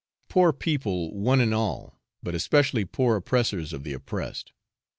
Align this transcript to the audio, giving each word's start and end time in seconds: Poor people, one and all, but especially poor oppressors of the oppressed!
Poor 0.29 0.51
people, 0.51 1.13
one 1.13 1.39
and 1.39 1.53
all, 1.53 2.01
but 2.23 2.33
especially 2.33 2.83
poor 2.85 3.17
oppressors 3.17 3.71
of 3.71 3.83
the 3.83 3.93
oppressed! 3.93 4.51